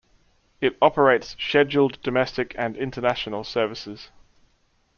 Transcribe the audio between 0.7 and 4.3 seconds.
operates scheduled domestic and international services.